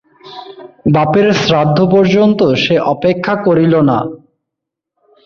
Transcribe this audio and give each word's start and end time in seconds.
বাপের 0.93 1.27
শ্রাদ্ধ 1.41 1.77
পর্যন্ত 1.93 2.39
সে 2.63 2.75
অপেক্ষা 2.93 3.33
করিল 3.45 3.73
না! 3.89 3.97